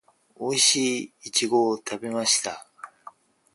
[0.33, 2.65] おいしいイチゴを食べました